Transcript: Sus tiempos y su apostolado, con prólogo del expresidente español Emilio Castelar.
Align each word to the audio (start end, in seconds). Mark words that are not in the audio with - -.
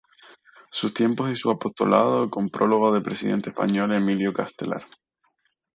Sus 0.71 0.95
tiempos 0.95 1.29
y 1.29 1.35
su 1.35 1.51
apostolado, 1.51 2.27
con 2.31 2.49
prólogo 2.49 2.87
del 2.89 3.01
expresidente 3.01 3.51
español 3.51 3.93
Emilio 3.93 4.33
Castelar. 4.33 4.81